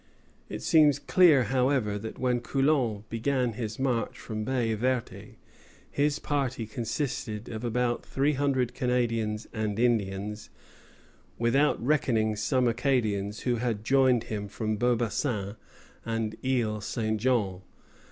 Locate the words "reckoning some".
11.85-12.67